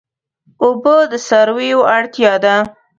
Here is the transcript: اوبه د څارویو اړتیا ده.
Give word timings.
اوبه 0.63 0.95
د 1.11 1.13
څارویو 1.27 1.79
اړتیا 1.95 2.33
ده. 2.43 2.55